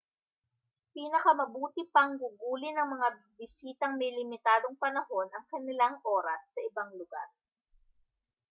[0.93, 3.07] pinakamabuti pang gugulin ng mga
[3.37, 7.27] bisitang may limitadong panahon ang kanilang oras sa ibang lugar